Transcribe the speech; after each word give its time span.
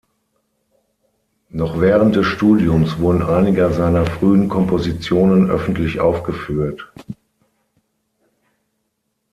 Noch 1.49 1.79
während 1.79 2.15
des 2.15 2.25
Studiums 2.25 2.97
wurden 2.97 3.21
einige 3.21 3.71
seiner 3.71 4.03
frühen 4.03 4.49
Kompositionen 4.49 5.51
öffentlich 5.51 5.99
aufgeführt. 5.99 6.91